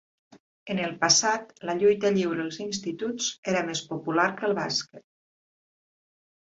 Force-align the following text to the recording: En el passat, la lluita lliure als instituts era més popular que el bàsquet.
En 0.73 0.79
el 0.85 0.95
passat, 1.03 1.51
la 1.71 1.75
lluita 1.83 2.11
lliure 2.17 2.47
als 2.47 2.57
instituts 2.65 3.29
era 3.55 3.65
més 3.71 3.87
popular 3.93 4.27
que 4.41 4.51
el 4.51 4.61
bàsquet. 4.65 5.09